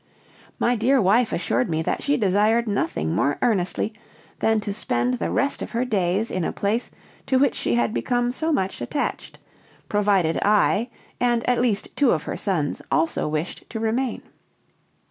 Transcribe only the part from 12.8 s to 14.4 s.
also wished to remain.